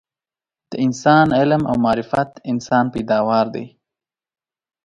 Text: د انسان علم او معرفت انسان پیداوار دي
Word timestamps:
د 0.69 0.71
انسان 0.85 1.27
علم 1.39 1.63
او 1.69 1.75
معرفت 1.85 2.31
انسان 2.51 2.85
پیداوار 2.95 3.45
دي 3.55 3.65